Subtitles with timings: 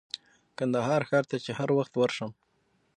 [0.57, 2.31] کندهار ښار ته چې هر وخت ورشم.